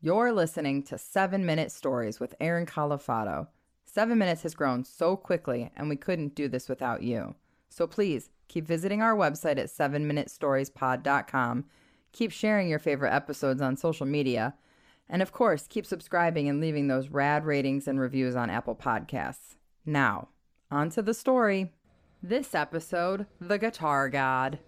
You're 0.00 0.30
listening 0.32 0.84
to 0.84 0.96
7 0.96 1.44
Minute 1.44 1.72
Stories 1.72 2.20
with 2.20 2.36
Aaron 2.38 2.66
Califano. 2.66 3.48
7 3.84 4.16
Minutes 4.16 4.44
has 4.44 4.54
grown 4.54 4.84
so 4.84 5.16
quickly, 5.16 5.72
and 5.76 5.88
we 5.88 5.96
couldn't 5.96 6.36
do 6.36 6.46
this 6.46 6.68
without 6.68 7.02
you. 7.02 7.34
So 7.68 7.88
please 7.88 8.30
keep 8.46 8.64
visiting 8.64 9.02
our 9.02 9.16
website 9.16 9.58
at 9.58 9.66
7minutestoriespod.com. 9.66 11.64
Keep 12.12 12.30
sharing 12.30 12.68
your 12.68 12.78
favorite 12.78 13.12
episodes 13.12 13.60
on 13.60 13.76
social 13.76 14.06
media. 14.06 14.54
And 15.08 15.20
of 15.20 15.32
course, 15.32 15.66
keep 15.66 15.84
subscribing 15.84 16.48
and 16.48 16.60
leaving 16.60 16.86
those 16.86 17.08
rad 17.08 17.44
ratings 17.44 17.88
and 17.88 17.98
reviews 17.98 18.36
on 18.36 18.50
Apple 18.50 18.76
Podcasts. 18.76 19.56
Now, 19.84 20.28
on 20.70 20.90
to 20.90 21.02
the 21.02 21.12
story. 21.12 21.72
This 22.22 22.54
episode 22.54 23.26
The 23.40 23.58
Guitar 23.58 24.08
God. 24.08 24.60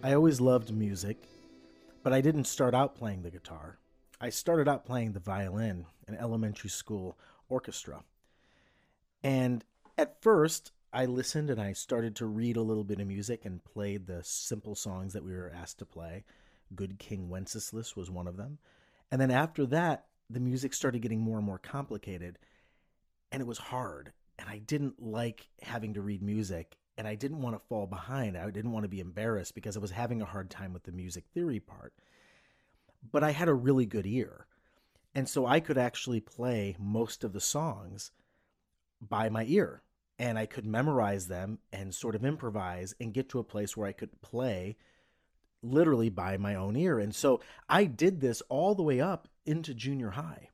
I 0.00 0.14
always 0.14 0.40
loved 0.40 0.72
music, 0.72 1.16
but 2.04 2.12
I 2.12 2.20
didn't 2.20 2.44
start 2.44 2.72
out 2.72 2.94
playing 2.94 3.22
the 3.22 3.32
guitar. 3.32 3.78
I 4.20 4.30
started 4.30 4.68
out 4.68 4.86
playing 4.86 5.12
the 5.12 5.20
violin 5.20 5.86
in 6.06 6.14
elementary 6.14 6.70
school 6.70 7.18
orchestra. 7.48 8.04
And 9.24 9.64
at 9.96 10.22
first, 10.22 10.70
I 10.92 11.06
listened 11.06 11.50
and 11.50 11.60
I 11.60 11.72
started 11.72 12.14
to 12.16 12.26
read 12.26 12.56
a 12.56 12.62
little 12.62 12.84
bit 12.84 13.00
of 13.00 13.08
music 13.08 13.44
and 13.44 13.64
played 13.64 14.06
the 14.06 14.22
simple 14.22 14.76
songs 14.76 15.14
that 15.14 15.24
we 15.24 15.32
were 15.32 15.52
asked 15.52 15.80
to 15.80 15.84
play. 15.84 16.22
Good 16.76 17.00
King 17.00 17.28
Wenceslas 17.28 17.96
was 17.96 18.08
one 18.08 18.28
of 18.28 18.36
them. 18.36 18.58
And 19.10 19.20
then 19.20 19.32
after 19.32 19.66
that, 19.66 20.06
the 20.30 20.40
music 20.40 20.74
started 20.74 21.02
getting 21.02 21.20
more 21.20 21.38
and 21.38 21.46
more 21.46 21.58
complicated, 21.58 22.38
and 23.32 23.40
it 23.40 23.46
was 23.46 23.58
hard. 23.58 24.12
And 24.38 24.48
I 24.48 24.58
didn't 24.58 25.02
like 25.02 25.48
having 25.62 25.94
to 25.94 26.02
read 26.02 26.22
music 26.22 26.77
and 26.98 27.06
I 27.06 27.14
didn't 27.14 27.40
want 27.40 27.54
to 27.54 27.66
fall 27.68 27.86
behind. 27.86 28.36
I 28.36 28.50
didn't 28.50 28.72
want 28.72 28.82
to 28.82 28.88
be 28.88 29.00
embarrassed 29.00 29.54
because 29.54 29.76
I 29.76 29.80
was 29.80 29.92
having 29.92 30.20
a 30.20 30.26
hard 30.26 30.50
time 30.50 30.72
with 30.72 30.82
the 30.82 30.92
music 30.92 31.24
theory 31.32 31.60
part. 31.60 31.94
But 33.12 33.22
I 33.22 33.30
had 33.30 33.48
a 33.48 33.54
really 33.54 33.86
good 33.86 34.04
ear. 34.04 34.46
And 35.14 35.28
so 35.28 35.46
I 35.46 35.60
could 35.60 35.78
actually 35.78 36.20
play 36.20 36.76
most 36.78 37.22
of 37.22 37.32
the 37.32 37.40
songs 37.40 38.10
by 39.00 39.28
my 39.28 39.44
ear. 39.46 39.82
And 40.18 40.36
I 40.36 40.46
could 40.46 40.66
memorize 40.66 41.28
them 41.28 41.60
and 41.72 41.94
sort 41.94 42.16
of 42.16 42.24
improvise 42.24 42.96
and 43.00 43.14
get 43.14 43.28
to 43.28 43.38
a 43.38 43.44
place 43.44 43.76
where 43.76 43.86
I 43.86 43.92
could 43.92 44.20
play 44.20 44.76
literally 45.62 46.08
by 46.08 46.36
my 46.36 46.56
own 46.56 46.74
ear. 46.76 46.98
And 46.98 47.14
so 47.14 47.40
I 47.68 47.84
did 47.84 48.20
this 48.20 48.42
all 48.48 48.74
the 48.74 48.82
way 48.82 49.00
up 49.00 49.28
into 49.46 49.72
junior 49.72 50.10
high. 50.10 50.48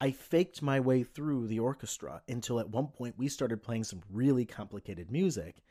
I 0.00 0.10
faked 0.12 0.62
my 0.62 0.80
way 0.80 1.02
through 1.02 1.46
the 1.46 1.60
orchestra 1.60 2.22
until 2.26 2.58
at 2.58 2.70
one 2.70 2.88
point 2.88 3.18
we 3.18 3.28
started 3.28 3.62
playing 3.62 3.84
some 3.84 4.02
really 4.10 4.46
complicated 4.46 5.10
music. 5.10 5.62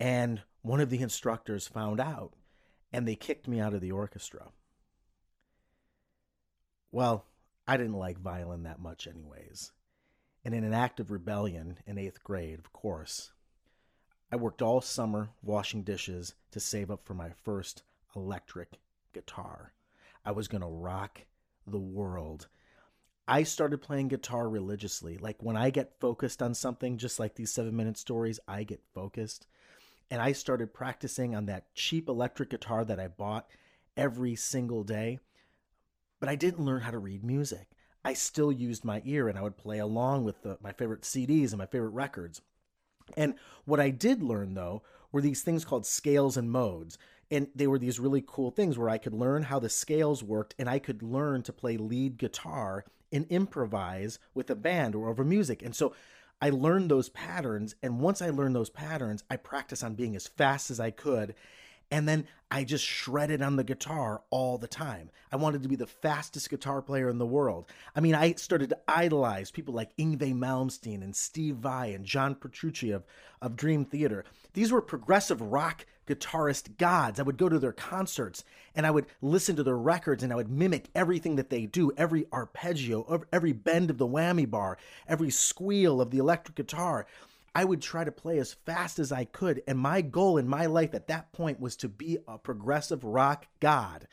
And 0.00 0.40
one 0.62 0.80
of 0.80 0.88
the 0.88 1.02
instructors 1.02 1.68
found 1.68 2.00
out 2.00 2.32
and 2.92 3.06
they 3.06 3.14
kicked 3.14 3.46
me 3.46 3.60
out 3.60 3.74
of 3.74 3.82
the 3.82 3.92
orchestra. 3.92 4.48
Well, 6.90 7.26
I 7.68 7.76
didn't 7.76 7.92
like 7.92 8.18
violin 8.18 8.64
that 8.64 8.80
much, 8.80 9.06
anyways. 9.06 9.72
And 10.44 10.54
in 10.54 10.64
an 10.64 10.72
act 10.72 10.98
of 10.98 11.10
rebellion 11.10 11.76
in 11.86 11.98
eighth 11.98 12.24
grade, 12.24 12.58
of 12.58 12.72
course, 12.72 13.32
I 14.32 14.36
worked 14.36 14.62
all 14.62 14.80
summer 14.80 15.30
washing 15.42 15.82
dishes 15.82 16.34
to 16.50 16.60
save 16.60 16.90
up 16.90 17.04
for 17.04 17.14
my 17.14 17.30
first 17.30 17.82
electric 18.16 18.80
guitar. 19.12 19.74
I 20.24 20.32
was 20.32 20.48
going 20.48 20.62
to 20.62 20.66
rock 20.66 21.20
the 21.66 21.78
world. 21.78 22.48
I 23.28 23.42
started 23.42 23.82
playing 23.82 24.08
guitar 24.08 24.48
religiously. 24.48 25.18
Like 25.18 25.42
when 25.42 25.56
I 25.56 25.70
get 25.70 26.00
focused 26.00 26.42
on 26.42 26.54
something, 26.54 26.96
just 26.96 27.20
like 27.20 27.34
these 27.34 27.52
seven 27.52 27.76
minute 27.76 27.98
stories, 27.98 28.40
I 28.48 28.64
get 28.64 28.82
focused 28.94 29.46
and 30.10 30.20
I 30.20 30.32
started 30.32 30.74
practicing 30.74 31.34
on 31.34 31.46
that 31.46 31.72
cheap 31.74 32.08
electric 32.08 32.50
guitar 32.50 32.84
that 32.84 32.98
I 32.98 33.08
bought 33.08 33.48
every 33.96 34.34
single 34.34 34.82
day. 34.82 35.20
But 36.18 36.28
I 36.28 36.34
didn't 36.34 36.64
learn 36.64 36.82
how 36.82 36.90
to 36.90 36.98
read 36.98 37.24
music. 37.24 37.68
I 38.04 38.14
still 38.14 38.50
used 38.50 38.84
my 38.84 39.02
ear 39.04 39.28
and 39.28 39.38
I 39.38 39.42
would 39.42 39.56
play 39.56 39.78
along 39.78 40.24
with 40.24 40.42
the, 40.42 40.58
my 40.62 40.72
favorite 40.72 41.02
CDs 41.02 41.50
and 41.50 41.58
my 41.58 41.66
favorite 41.66 41.90
records. 41.90 42.40
And 43.16 43.34
what 43.64 43.80
I 43.80 43.90
did 43.90 44.22
learn 44.22 44.54
though 44.54 44.82
were 45.12 45.20
these 45.20 45.42
things 45.42 45.64
called 45.64 45.86
scales 45.86 46.36
and 46.36 46.50
modes. 46.50 46.98
And 47.30 47.48
they 47.54 47.66
were 47.66 47.78
these 47.78 48.00
really 48.00 48.24
cool 48.26 48.50
things 48.50 48.76
where 48.76 48.88
I 48.88 48.98
could 48.98 49.14
learn 49.14 49.44
how 49.44 49.58
the 49.60 49.68
scales 49.68 50.22
worked 50.22 50.54
and 50.58 50.68
I 50.68 50.78
could 50.78 51.02
learn 51.02 51.42
to 51.44 51.52
play 51.52 51.76
lead 51.76 52.18
guitar 52.18 52.84
and 53.12 53.26
improvise 53.28 54.18
with 54.34 54.50
a 54.50 54.56
band 54.56 54.94
or 54.94 55.08
over 55.08 55.24
music. 55.24 55.62
And 55.62 55.74
so 55.74 55.94
I 56.40 56.50
learned 56.50 56.90
those 56.90 57.08
patterns. 57.10 57.74
And 57.82 58.00
once 58.00 58.22
I 58.22 58.30
learned 58.30 58.56
those 58.56 58.70
patterns, 58.70 59.24
I 59.30 59.36
practiced 59.36 59.84
on 59.84 59.94
being 59.94 60.16
as 60.16 60.26
fast 60.26 60.70
as 60.70 60.80
I 60.80 60.90
could. 60.90 61.34
And 61.90 62.08
then 62.08 62.26
I 62.52 62.64
just 62.64 62.84
shredded 62.84 63.42
on 63.42 63.56
the 63.56 63.64
guitar 63.64 64.22
all 64.30 64.58
the 64.58 64.68
time. 64.68 65.10
I 65.32 65.36
wanted 65.36 65.62
to 65.62 65.68
be 65.68 65.76
the 65.76 65.86
fastest 65.86 66.50
guitar 66.50 66.82
player 66.82 67.08
in 67.08 67.18
the 67.18 67.26
world. 67.26 67.66
I 67.94 68.00
mean, 68.00 68.14
I 68.14 68.34
started 68.34 68.70
to 68.70 68.78
idolize 68.88 69.50
people 69.50 69.74
like 69.74 69.96
Yngwie 69.96 70.34
Malmsteen 70.34 71.02
and 71.02 71.14
Steve 71.14 71.56
Vai 71.56 71.92
and 71.92 72.04
John 72.04 72.34
Petrucci 72.34 72.90
of, 72.92 73.04
of 73.42 73.56
Dream 73.56 73.84
Theater. 73.84 74.24
These 74.52 74.72
were 74.72 74.82
progressive 74.82 75.40
rock 75.40 75.84
guitarist 76.10 76.76
gods. 76.76 77.20
I 77.20 77.22
would 77.22 77.36
go 77.36 77.48
to 77.48 77.58
their 77.58 77.72
concerts 77.72 78.44
and 78.74 78.86
I 78.86 78.90
would 78.90 79.06
listen 79.22 79.56
to 79.56 79.62
their 79.62 79.76
records 79.76 80.22
and 80.22 80.32
I 80.32 80.36
would 80.36 80.50
mimic 80.50 80.88
everything 80.94 81.36
that 81.36 81.50
they 81.50 81.66
do 81.66 81.92
every 81.96 82.26
arpeggio, 82.32 83.24
every 83.32 83.52
bend 83.52 83.90
of 83.90 83.98
the 83.98 84.06
whammy 84.06 84.48
bar, 84.48 84.78
every 85.08 85.30
squeal 85.30 86.00
of 86.00 86.10
the 86.10 86.18
electric 86.18 86.56
guitar. 86.56 87.06
I 87.54 87.64
would 87.64 87.82
try 87.82 88.04
to 88.04 88.12
play 88.12 88.38
as 88.38 88.54
fast 88.54 88.98
as 88.98 89.10
I 89.10 89.24
could. 89.24 89.62
And 89.66 89.78
my 89.78 90.00
goal 90.02 90.36
in 90.36 90.48
my 90.48 90.66
life 90.66 90.94
at 90.94 91.08
that 91.08 91.32
point 91.32 91.60
was 91.60 91.76
to 91.76 91.88
be 91.88 92.18
a 92.28 92.38
progressive 92.38 93.04
rock 93.04 93.46
god. 93.58 94.06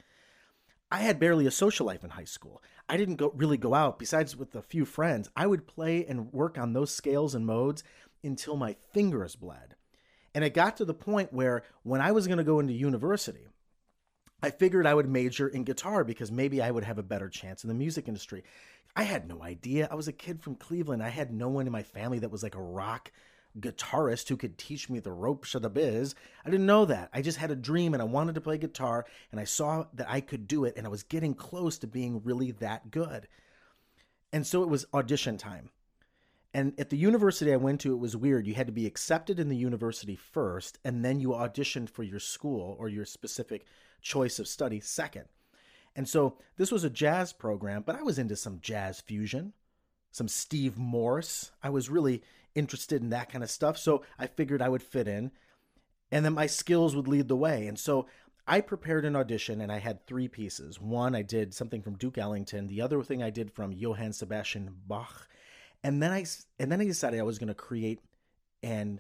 I 0.92 1.00
had 1.00 1.20
barely 1.20 1.46
a 1.46 1.52
social 1.52 1.86
life 1.86 2.04
in 2.04 2.12
high 2.12 2.24
school. 2.24 2.64
I 2.88 2.96
didn't 2.96 3.18
go 3.18 3.32
really 3.36 3.58
go 3.58 3.74
out 3.74 4.00
besides 4.00 4.38
with 4.38 4.56
a 4.56 4.62
few 4.62 4.86
friends. 4.86 5.30
I 5.36 5.46
would 5.46 5.68
play 5.68 6.06
and 6.06 6.32
work 6.32 6.58
on 6.58 6.74
those 6.74 6.92
scales 6.92 7.36
and 7.36 7.46
modes 7.46 7.84
until 8.24 8.56
my 8.56 8.76
fingers 8.94 9.36
bled. 9.36 9.76
And 10.38 10.46
it 10.46 10.54
got 10.54 10.78
to 10.78 10.86
the 10.86 10.94
point 10.94 11.34
where 11.34 11.64
when 11.82 12.00
I 12.00 12.12
was 12.12 12.28
going 12.28 12.38
to 12.38 12.44
go 12.44 12.60
into 12.60 12.72
university, 12.72 13.48
I 14.44 14.52
figured 14.52 14.86
I 14.86 14.94
would 14.94 15.10
major 15.10 15.48
in 15.48 15.64
guitar 15.64 16.04
because 16.04 16.32
maybe 16.32 16.62
I 16.62 16.70
would 16.70 16.84
have 16.84 17.00
a 17.00 17.04
better 17.04 17.28
chance 17.28 17.64
in 17.64 17.70
the 17.70 17.74
music 17.74 18.08
industry. 18.08 18.44
I 18.96 19.02
had 19.02 19.28
no 19.28 19.42
idea. 19.42 19.88
I 19.90 19.96
was 19.96 20.08
a 20.08 20.14
kid 20.14 20.44
from 20.44 20.54
Cleveland. 20.54 21.02
I 21.02 21.10
had 21.10 21.34
no 21.34 21.50
one 21.50 21.66
in 21.66 21.72
my 21.72 21.82
family 21.82 22.20
that 22.20 22.30
was 22.30 22.44
like 22.44 22.54
a 22.54 22.62
rock 22.62 23.12
guitarist 23.60 24.30
who 24.30 24.38
could 24.38 24.60
teach 24.60 24.92
me 24.92 25.00
the 25.00 25.12
ropes 25.12 25.56
of 25.56 25.64
the 25.64 25.72
biz. 25.72 26.14
I 26.46 26.52
didn't 26.52 26.68
know 26.68 26.86
that. 26.86 27.10
I 27.16 27.24
just 27.24 27.40
had 27.40 27.50
a 27.50 27.56
dream 27.56 27.96
and 27.96 28.04
I 28.04 28.06
wanted 28.06 28.36
to 28.36 28.42
play 28.42 28.60
guitar 28.60 29.08
and 29.32 29.42
I 29.42 29.46
saw 29.46 29.86
that 29.96 30.08
I 30.08 30.22
could 30.22 30.48
do 30.48 30.66
it 30.66 30.76
and 30.78 30.86
I 30.86 30.92
was 30.92 31.02
getting 31.02 31.34
close 31.34 31.80
to 31.80 31.88
being 31.88 32.22
really 32.24 32.52
that 32.52 32.92
good. 32.92 33.28
And 34.32 34.46
so 34.46 34.62
it 34.62 34.70
was 34.70 34.86
audition 34.94 35.40
time. 35.40 35.72
And 36.54 36.74
at 36.80 36.90
the 36.90 36.98
university 36.98 37.54
I 37.54 37.58
went 37.58 37.82
to, 37.82 37.94
it 37.94 38.00
was 38.00 38.16
weird. 38.16 38.48
You 38.48 38.56
had 38.56 38.68
to 38.68 38.74
be 38.74 38.86
accepted 38.86 39.40
in 39.40 39.50
the 39.50 39.56
university 39.56 40.16
first, 40.16 40.80
and 40.84 41.04
then 41.04 41.20
you 41.20 41.30
auditioned 41.30 41.90
for 41.90 42.04
your 42.04 42.20
school 42.20 42.76
or 42.80 42.90
your 42.90 43.06
specific 43.06 43.66
choice 44.02 44.40
of 44.40 44.48
study 44.48 44.80
second. 44.80 45.26
And 45.96 46.08
so 46.08 46.38
this 46.58 46.72
was 46.72 46.84
a 46.84 46.90
jazz 46.90 47.34
program, 47.34 47.84
but 47.86 47.96
I 47.96 48.04
was 48.04 48.20
into 48.20 48.36
some 48.36 48.60
jazz 48.62 49.02
fusion, 49.02 49.54
some 50.12 50.28
Steve 50.28 50.78
Morse. 50.78 51.52
I 51.62 51.70
was 51.70 51.90
really 51.90 52.24
interested 52.56 53.02
in 53.02 53.10
that 53.10 53.32
kind 53.32 53.44
of 53.44 53.50
stuff. 53.50 53.78
So 53.78 54.04
I 54.18 54.28
figured 54.28 54.62
I 54.62 54.70
would 54.70 54.84
fit 54.84 55.08
in, 55.08 55.32
and 56.12 56.24
then 56.24 56.34
my 56.34 56.48
skills 56.48 56.96
would 56.96 57.08
lead 57.08 57.28
the 57.28 57.36
way. 57.36 57.68
And 57.68 57.78
so 57.78 58.08
I 58.48 58.62
prepared 58.62 59.04
an 59.04 59.16
audition 59.16 59.60
and 59.60 59.72
I 59.72 59.80
had 59.80 60.06
three 60.06 60.30
pieces. 60.30 60.80
One, 60.80 61.14
I 61.16 61.22
did 61.22 61.54
something 61.54 61.82
from 61.82 61.98
Duke 61.98 62.18
Ellington. 62.18 62.68
The 62.68 62.82
other 62.82 63.04
thing 63.04 63.22
I 63.22 63.30
did 63.30 63.52
from 63.52 63.74
Johann 63.74 64.14
Sebastian 64.14 64.74
Bach 64.88 65.28
and 65.88 66.04
then 66.04 66.12
I 66.12 66.26
and 66.60 66.70
then 66.70 66.82
I 66.82 66.84
decided 66.84 67.18
I 67.18 67.24
was 67.24 67.40
going 67.40 67.48
to 67.48 67.54
create 67.54 68.02
and 68.62 69.00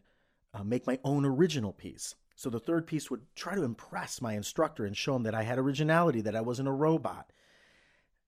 uh, 0.54 0.63
make 0.63 0.88
my 0.88 0.98
own 1.04 1.25
original 1.25 1.74
piece. 1.74 2.16
So 2.38 2.50
the 2.50 2.62
third 2.62 2.88
piece 2.88 3.12
would 3.12 3.24
try 3.36 3.56
to 3.56 3.63
impress 3.63 4.22
my 4.22 4.36
instructor 4.36 4.86
and 4.86 4.95
show 4.95 5.13
him 5.13 5.24
that 5.24 5.36
I 5.36 5.44
had 5.44 5.60
originality, 5.60 6.22
that 6.22 6.36
I 6.36 6.39
wasn't 6.39 6.69
a 6.69 6.72
robot. 6.72 7.34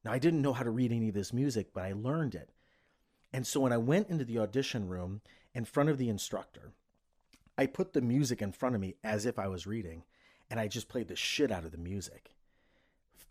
Now 0.03 0.11
I 0.11 0.19
didn't 0.19 0.41
know 0.41 0.51
how 0.51 0.63
to 0.63 0.71
read 0.71 0.91
any 0.91 1.07
of 1.07 1.13
this 1.13 1.31
music, 1.31 1.67
but 1.73 1.85
I 1.85 1.93
learned 1.93 2.35
it. 2.35 2.49
And 3.31 3.47
so 3.47 3.61
when 3.61 3.71
I 3.71 3.77
went 3.77 4.09
into 4.09 4.25
the 4.25 4.39
audition 4.39 4.89
room 4.89 5.21
in 5.53 5.63
front 5.63 5.89
of 5.89 5.97
the 5.97 6.09
instructor, 6.09 6.73
I 7.57 7.65
put 7.65 7.93
the 7.93 8.01
music 8.01 8.41
in 8.41 8.51
front 8.51 8.75
of 8.75 8.81
me 8.81 8.95
as 9.05 9.25
if 9.25 9.39
I 9.39 9.47
was 9.47 9.67
reading, 9.67 10.03
and 10.49 10.59
I 10.59 10.67
just 10.67 10.89
played 10.89 11.07
the 11.07 11.15
shit 11.15 11.49
out 11.49 11.63
of 11.63 11.71
the 11.71 11.77
music 11.77 12.31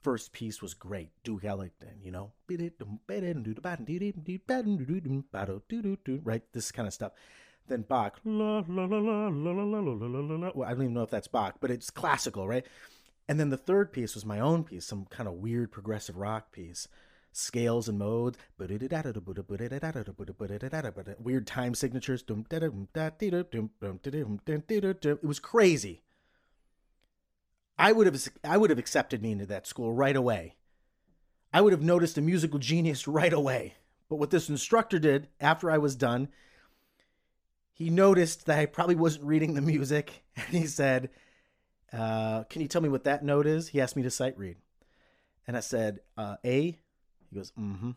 first 0.02 0.32
piece 0.32 0.62
was 0.62 0.74
great. 0.74 1.10
Duke 1.24 1.44
Ellington, 1.44 2.00
you 2.02 2.10
know, 2.10 2.32
right? 6.24 6.42
This 6.52 6.72
kind 6.72 6.86
of 6.86 6.94
stuff. 6.94 7.12
Then 7.66 7.82
Bach, 7.82 8.20
well, 8.24 8.58
I 8.60 8.62
don't 10.70 10.82
even 10.82 10.94
know 10.94 11.02
if 11.02 11.10
that's 11.10 11.28
Bach, 11.28 11.56
but 11.60 11.70
it's 11.70 11.90
classical, 11.90 12.48
right? 12.48 12.64
And 13.28 13.38
then 13.38 13.50
the 13.50 13.58
third 13.58 13.92
piece 13.92 14.14
was 14.14 14.24
my 14.24 14.40
own 14.40 14.64
piece, 14.64 14.86
some 14.86 15.04
kind 15.04 15.28
of 15.28 15.34
weird 15.34 15.70
progressive 15.70 16.16
rock 16.16 16.50
piece. 16.50 16.88
scales 17.32 17.88
and 17.88 17.98
modes, 17.98 18.38
weird 21.18 21.46
time 21.46 21.74
signatures. 21.74 22.24
It 25.04 25.24
was 25.24 25.38
crazy. 25.38 26.02
I 27.78 27.92
would 27.92 28.06
have 28.06 28.28
I 28.42 28.56
would 28.56 28.70
have 28.70 28.78
accepted 28.78 29.22
me 29.22 29.32
into 29.32 29.46
that 29.46 29.66
school 29.66 29.92
right 29.92 30.16
away. 30.16 30.56
I 31.52 31.60
would 31.60 31.72
have 31.72 31.82
noticed 31.82 32.18
a 32.18 32.22
musical 32.22 32.58
genius 32.58 33.06
right 33.08 33.32
away. 33.32 33.74
But 34.08 34.16
what 34.16 34.30
this 34.30 34.48
instructor 34.48 34.98
did 34.98 35.28
after 35.40 35.70
I 35.70 35.78
was 35.78 35.94
done, 35.94 36.28
he 37.72 37.90
noticed 37.90 38.46
that 38.46 38.58
I 38.58 38.66
probably 38.66 38.94
wasn't 38.94 39.24
reading 39.26 39.54
the 39.54 39.60
music, 39.60 40.24
and 40.36 40.46
he 40.46 40.66
said, 40.66 41.10
uh, 41.92 42.44
"Can 42.44 42.62
you 42.62 42.68
tell 42.68 42.80
me 42.80 42.88
what 42.88 43.04
that 43.04 43.24
note 43.24 43.46
is?" 43.46 43.68
He 43.68 43.80
asked 43.80 43.96
me 43.96 44.02
to 44.02 44.10
sight 44.10 44.36
read, 44.38 44.56
and 45.46 45.56
I 45.56 45.60
said, 45.60 46.00
uh, 46.16 46.36
"A." 46.44 46.78
He 47.30 47.36
goes, 47.36 47.52
"Mm-hmm." 47.58 47.92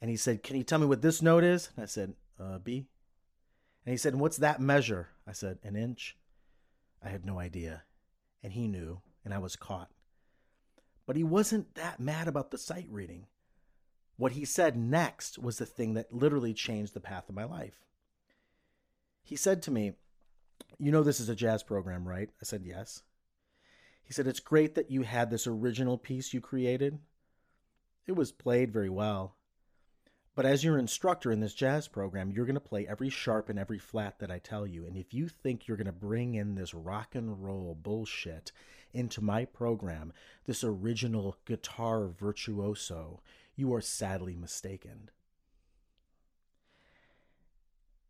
And 0.00 0.10
he 0.10 0.16
said, 0.16 0.42
"Can 0.42 0.56
you 0.56 0.62
tell 0.62 0.78
me 0.78 0.86
what 0.86 1.02
this 1.02 1.20
note 1.20 1.44
is?" 1.44 1.70
And 1.76 1.82
I 1.82 1.86
said, 1.86 2.14
uh, 2.38 2.58
"B." 2.58 2.86
And 3.84 3.92
he 3.92 3.98
said, 3.98 4.14
"What's 4.14 4.38
that 4.38 4.60
measure?" 4.60 5.08
I 5.26 5.32
said, 5.32 5.58
"An 5.62 5.76
inch." 5.76 6.16
I 7.02 7.08
had 7.08 7.24
no 7.24 7.38
idea, 7.38 7.82
and 8.42 8.52
he 8.52 8.66
knew, 8.66 9.00
and 9.24 9.34
I 9.34 9.38
was 9.38 9.56
caught. 9.56 9.90
But 11.06 11.16
he 11.16 11.24
wasn't 11.24 11.74
that 11.74 12.00
mad 12.00 12.28
about 12.28 12.50
the 12.50 12.58
sight 12.58 12.86
reading. 12.90 13.26
What 14.16 14.32
he 14.32 14.44
said 14.44 14.76
next 14.76 15.38
was 15.38 15.58
the 15.58 15.66
thing 15.66 15.94
that 15.94 16.12
literally 16.12 16.54
changed 16.54 16.94
the 16.94 17.00
path 17.00 17.28
of 17.28 17.34
my 17.34 17.44
life. 17.44 17.86
He 19.22 19.36
said 19.36 19.62
to 19.62 19.70
me, 19.70 19.94
You 20.78 20.92
know, 20.92 21.02
this 21.02 21.20
is 21.20 21.28
a 21.28 21.34
jazz 21.34 21.62
program, 21.62 22.06
right? 22.06 22.28
I 22.40 22.44
said, 22.44 22.62
Yes. 22.64 23.02
He 24.02 24.12
said, 24.12 24.26
It's 24.26 24.40
great 24.40 24.74
that 24.74 24.90
you 24.90 25.02
had 25.02 25.30
this 25.30 25.46
original 25.46 25.96
piece 25.96 26.34
you 26.34 26.40
created. 26.40 26.98
It 28.06 28.12
was 28.12 28.32
played 28.32 28.72
very 28.72 28.90
well. 28.90 29.36
But 30.40 30.48
as 30.48 30.64
your 30.64 30.78
instructor 30.78 31.30
in 31.30 31.40
this 31.40 31.52
jazz 31.52 31.86
program, 31.86 32.30
you're 32.30 32.46
going 32.46 32.54
to 32.54 32.60
play 32.60 32.88
every 32.88 33.10
sharp 33.10 33.50
and 33.50 33.58
every 33.58 33.78
flat 33.78 34.20
that 34.20 34.30
I 34.30 34.38
tell 34.38 34.66
you. 34.66 34.86
And 34.86 34.96
if 34.96 35.12
you 35.12 35.28
think 35.28 35.68
you're 35.68 35.76
going 35.76 35.84
to 35.84 35.92
bring 35.92 36.34
in 36.34 36.54
this 36.54 36.72
rock 36.72 37.14
and 37.14 37.44
roll 37.44 37.76
bullshit 37.78 38.50
into 38.94 39.20
my 39.20 39.44
program, 39.44 40.14
this 40.46 40.64
original 40.64 41.36
guitar 41.44 42.06
virtuoso, 42.06 43.20
you 43.54 43.74
are 43.74 43.82
sadly 43.82 44.34
mistaken. 44.34 45.10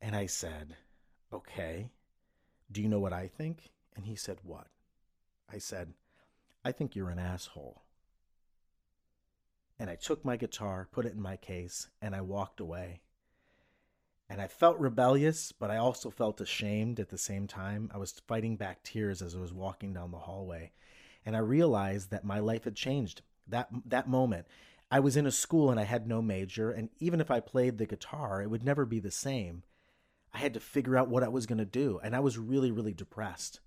And 0.01 0.15
I 0.15 0.27
said, 0.27 0.77
Okay, 1.33 1.91
do 2.71 2.81
you 2.81 2.87
know 2.87 3.01
what 3.01 3.13
I 3.13 3.27
think? 3.27 3.73
And 3.97 4.07
he 4.07 4.15
said, 4.15 4.39
What? 4.45 4.69
I 5.53 5.59
said, 5.59 5.95
I 6.65 6.71
think 6.71 6.95
you're 6.95 7.11
an 7.11 7.19
asshole. 7.19 7.83
And 9.81 9.89
I 9.89 9.95
took 9.95 10.27
my 10.27 10.37
guitar, 10.37 10.87
put 10.93 11.07
it 11.07 11.15
in 11.15 11.23
my 11.23 11.39
case, 11.39 11.89
and 12.03 12.15
I 12.15 12.21
walked 12.21 12.61
away. 12.61 13.01
And 14.29 14.39
I 14.39 14.47
felt 14.47 14.79
rebellious, 14.79 15.53
but 15.53 15.71
I 15.71 15.79
also 15.79 16.11
felt 16.11 16.39
ashamed 16.43 17.01
at 17.01 17.09
the 17.09 17.17
same 17.17 17.47
time. 17.47 17.91
I 17.93 17.97
was 17.97 18.13
fighting 18.29 18.57
back 18.57 18.83
tears 18.83 19.23
as 19.23 19.35
I 19.35 19.39
was 19.39 19.55
walking 19.55 19.95
down 19.95 20.11
the 20.11 20.19
hallway. 20.19 20.73
And 21.25 21.35
I 21.35 21.39
realized 21.39 22.11
that 22.11 22.27
my 22.27 22.41
life 22.41 22.65
had 22.65 22.77
changed. 22.77 23.23
That 23.49 23.71
that 23.87 24.07
moment, 24.07 24.47
I 24.91 25.01
was 25.01 25.17
in 25.17 25.27
a 25.27 25.33
school 25.33 25.71
and 25.71 25.81
I 25.81 25.85
had 25.85 26.07
no 26.07 26.21
major, 26.21 26.71
and 26.71 26.91
even 26.99 27.19
if 27.19 27.31
I 27.31 27.41
played 27.41 27.79
the 27.79 27.87
guitar, 27.87 28.43
it 28.43 28.51
would 28.51 28.63
never 28.63 28.85
be 28.85 29.01
the 29.01 29.11
same. 29.11 29.63
I 30.35 30.39
had 30.39 30.53
to 30.55 30.61
figure 30.61 30.99
out 30.99 31.09
what 31.09 31.23
I 31.23 31.29
was 31.29 31.47
going 31.47 31.59
to 31.59 31.65
do, 31.65 31.99
and 32.05 32.15
I 32.15 32.21
was 32.21 32.37
really 32.37 32.71
really 32.71 32.93
depressed. 32.93 33.61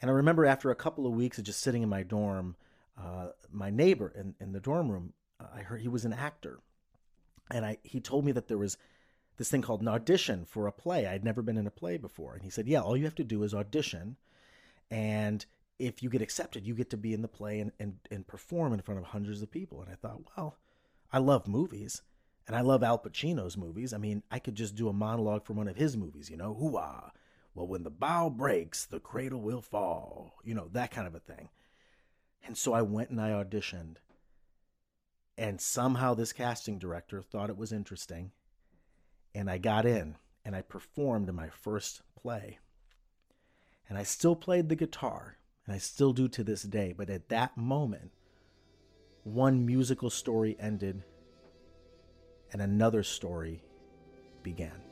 And 0.00 0.10
I 0.10 0.14
remember 0.14 0.46
after 0.46 0.70
a 0.70 0.76
couple 0.76 1.06
of 1.06 1.12
weeks 1.12 1.36
of 1.36 1.44
just 1.44 1.60
sitting 1.60 1.82
in 1.82 1.88
my 1.90 2.02
dorm, 2.02 2.56
uh, 2.98 3.28
my 3.50 3.70
neighbor 3.70 4.12
in, 4.14 4.34
in 4.40 4.52
the 4.52 4.60
dorm 4.60 4.90
room, 4.90 5.12
uh, 5.40 5.46
I 5.54 5.60
heard 5.62 5.80
he 5.80 5.88
was 5.88 6.04
an 6.04 6.12
actor, 6.12 6.60
and 7.50 7.64
I 7.64 7.78
he 7.82 8.00
told 8.00 8.24
me 8.24 8.32
that 8.32 8.48
there 8.48 8.58
was 8.58 8.76
this 9.36 9.50
thing 9.50 9.62
called 9.62 9.80
an 9.80 9.88
audition 9.88 10.44
for 10.44 10.66
a 10.66 10.72
play. 10.72 11.06
I'd 11.06 11.24
never 11.24 11.42
been 11.42 11.56
in 11.56 11.66
a 11.66 11.70
play 11.70 11.96
before, 11.96 12.34
and 12.34 12.42
he 12.42 12.50
said, 12.50 12.68
"Yeah, 12.68 12.80
all 12.80 12.96
you 12.96 13.04
have 13.04 13.14
to 13.16 13.24
do 13.24 13.42
is 13.42 13.54
audition, 13.54 14.16
and 14.90 15.44
if 15.78 16.02
you 16.02 16.10
get 16.10 16.22
accepted, 16.22 16.66
you 16.66 16.74
get 16.74 16.90
to 16.90 16.96
be 16.96 17.14
in 17.14 17.22
the 17.22 17.28
play 17.28 17.60
and, 17.60 17.72
and, 17.80 17.98
and 18.10 18.26
perform 18.26 18.72
in 18.72 18.82
front 18.82 19.00
of 19.00 19.06
hundreds 19.06 19.42
of 19.42 19.50
people." 19.50 19.80
And 19.80 19.90
I 19.90 19.94
thought, 19.94 20.20
well, 20.36 20.58
I 21.12 21.18
love 21.18 21.48
movies. 21.48 22.02
And 22.46 22.56
I 22.56 22.60
love 22.60 22.82
Al 22.82 22.98
Pacino's 22.98 23.56
movies. 23.56 23.92
I 23.92 23.98
mean, 23.98 24.22
I 24.30 24.38
could 24.38 24.56
just 24.56 24.74
do 24.74 24.88
a 24.88 24.92
monologue 24.92 25.44
from 25.44 25.56
one 25.56 25.68
of 25.68 25.76
his 25.76 25.96
movies, 25.96 26.28
you 26.28 26.36
know, 26.36 26.54
hoo-ah. 26.54 27.12
Well, 27.54 27.68
when 27.68 27.84
the 27.84 27.90
bough 27.90 28.30
breaks, 28.30 28.84
the 28.84 28.98
cradle 28.98 29.40
will 29.40 29.60
fall. 29.60 30.34
You 30.42 30.54
know, 30.54 30.68
that 30.72 30.90
kind 30.90 31.06
of 31.06 31.14
a 31.14 31.20
thing. 31.20 31.50
And 32.44 32.56
so 32.56 32.72
I 32.72 32.82
went 32.82 33.10
and 33.10 33.20
I 33.20 33.30
auditioned. 33.30 33.96
And 35.38 35.60
somehow 35.60 36.14
this 36.14 36.32
casting 36.32 36.78
director 36.78 37.22
thought 37.22 37.50
it 37.50 37.56
was 37.56 37.72
interesting. 37.72 38.32
And 39.34 39.50
I 39.50 39.58
got 39.58 39.86
in 39.86 40.16
and 40.44 40.54
I 40.54 40.62
performed 40.62 41.28
in 41.28 41.34
my 41.34 41.48
first 41.48 42.02
play. 42.20 42.58
And 43.88 43.98
I 43.98 44.02
still 44.02 44.36
played 44.36 44.68
the 44.68 44.76
guitar, 44.76 45.36
and 45.66 45.74
I 45.74 45.78
still 45.78 46.12
do 46.12 46.28
to 46.28 46.44
this 46.44 46.62
day. 46.62 46.94
But 46.96 47.10
at 47.10 47.28
that 47.28 47.56
moment, 47.56 48.10
one 49.24 49.66
musical 49.66 50.10
story 50.10 50.56
ended 50.58 51.02
and 52.52 52.62
another 52.62 53.02
story 53.02 53.62
began. 54.42 54.91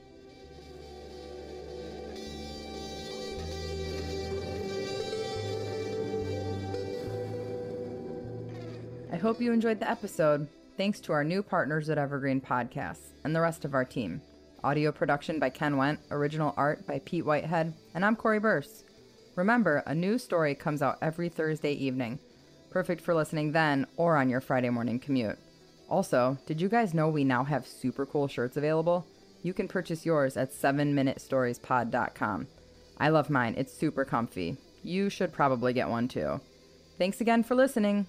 I 9.13 9.17
hope 9.17 9.41
you 9.41 9.53
enjoyed 9.53 9.81
the 9.81 9.91
episode. 9.91 10.47
Thanks 10.77 11.01
to 11.01 11.13
our 11.13 11.25
new 11.25 11.43
partners 11.43 11.91
at 11.91 11.99
Evergreen 11.99 12.41
Podcasts 12.41 13.09
and 13.25 13.35
the 13.35 13.41
rest 13.41 13.65
of 13.65 13.75
our 13.75 13.85
team. 13.85 14.23
Audio 14.63 14.93
production 14.93 15.41
by 15.41 15.51
Ken 15.51 15.77
Went, 15.77 15.99
original 16.13 16.55
art 16.57 16.87
by 16.87 17.01
Pete 17.05 17.27
Whitehead, 17.27 17.75
and 17.95 18.05
I'm 18.05 18.15
Corey 18.15 18.39
Burse. 18.39 18.85
Remember, 19.35 19.83
a 19.85 19.95
new 19.97 20.17
story 20.17 20.55
comes 20.55 20.81
out 20.81 20.99
every 21.03 21.29
Thursday 21.29 21.73
evening. 21.73 22.21
Perfect 22.71 23.01
for 23.01 23.13
listening 23.13 23.51
then 23.51 23.85
or 23.97 24.17
on 24.17 24.31
your 24.31 24.41
Friday 24.41 24.71
morning 24.71 25.01
commute. 25.01 25.39
Also, 25.89 26.39
did 26.47 26.61
you 26.61 26.69
guys 26.69 26.95
know 26.95 27.09
we 27.09 27.25
now 27.25 27.43
have 27.43 27.67
super 27.67 28.07
cool 28.07 28.29
shirts 28.29 28.57
available? 28.57 29.05
You 29.43 29.53
can 29.53 29.67
purchase 29.67 30.07
yours 30.07 30.37
at 30.37 30.53
7minutestoriespod.com. 30.53 32.47
I 32.99 33.09
love 33.09 33.29
mine, 33.29 33.57
it's 33.59 33.73
super 33.73 34.05
comfy. 34.05 34.57
You 34.85 35.11
should 35.11 35.33
probably 35.33 35.73
get 35.73 35.89
one 35.89 36.07
too. 36.07 36.41
Thanks 36.97 37.21
again 37.21 37.43
for 37.43 37.57
listening. 37.57 38.07